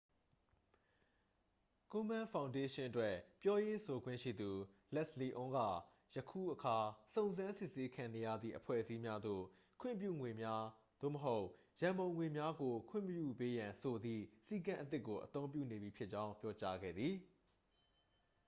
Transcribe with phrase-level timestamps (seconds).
[1.91, 4.49] ကိုမန်းဖောင်ဒေးရှင်းအတွက် ပြောရေးဆိုခွင့်ရှိသူ
[4.95, 6.77] လက်စ်လီအွန်းက ယခုအခါ
[7.13, 9.43] စုံစမ်းစစ်ဆေးခံနေရသည့် အဖွဲ့အစည်းများသို့
[9.81, 10.63] ခွင့်ပြုငွေများ
[11.01, 11.47] သို့မဟုတ်
[11.81, 17.15] ရန်ပုံငွေများကို ခွင့်မပြုပေးရန်ဆိုသည့် စည်းကမ်းအသစ်ကို အသုံးပြုနေပြီဖြစ်ကြောင်း ပြောကြားခဲ့သည်